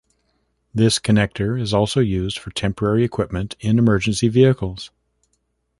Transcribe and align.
This 0.73 0.97
connector 0.97 1.61
is 1.61 1.75
also 1.75 1.99
used 1.99 2.39
for 2.39 2.49
temporary 2.49 3.03
equipment 3.03 3.55
in 3.59 3.77
emergency 3.77 4.29
vehicles. 4.29 4.89